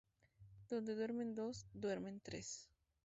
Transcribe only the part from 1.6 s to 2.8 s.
duermen tres